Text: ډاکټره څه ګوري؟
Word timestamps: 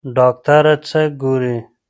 ډاکټره 0.15 0.73
څه 0.87 1.01
ګوري؟ 1.21 1.57